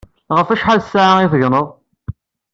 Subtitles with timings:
[0.37, 1.67] Ɣef acḥal n ssaɛa i tegganeḍ?